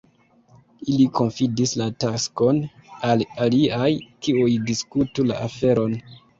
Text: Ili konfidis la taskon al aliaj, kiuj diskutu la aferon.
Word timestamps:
Ili 0.93 1.03
konfidis 1.19 1.73
la 1.83 1.89
taskon 2.05 2.63
al 3.11 3.23
aliaj, 3.47 3.93
kiuj 4.25 4.51
diskutu 4.73 5.31
la 5.33 5.41
aferon. 5.49 5.99